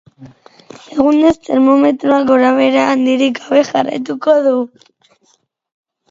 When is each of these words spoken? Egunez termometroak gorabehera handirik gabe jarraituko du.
Egunez 0.93 1.33
termometroak 1.49 2.23
gorabehera 2.31 2.85
handirik 2.93 3.37
gabe 3.41 3.61
jarraituko 3.67 4.35
du. 4.47 4.55